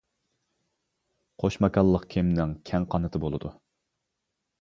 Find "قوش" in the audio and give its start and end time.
1.43-1.57